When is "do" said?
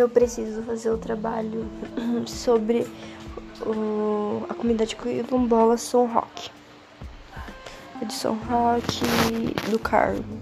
9.70-9.78